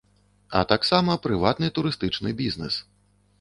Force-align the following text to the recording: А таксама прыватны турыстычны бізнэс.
А 0.59 0.61
таксама 0.71 1.17
прыватны 1.25 1.69
турыстычны 1.77 2.35
бізнэс. 2.41 2.81